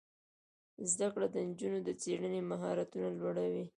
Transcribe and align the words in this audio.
زده 0.91 1.07
کړه 1.13 1.27
د 1.31 1.37
نجونو 1.47 1.79
د 1.83 1.89
څیړنې 2.01 2.41
مهارتونه 2.51 3.07
لوړوي. 3.19 3.65